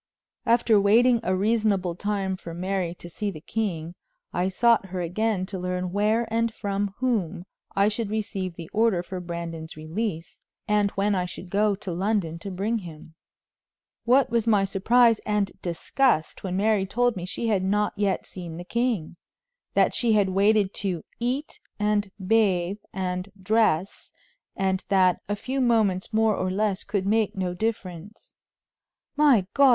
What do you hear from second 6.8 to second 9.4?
whom I should receive the order for